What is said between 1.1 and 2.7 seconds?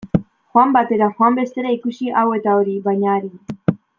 joan bestera, ikusi hau eta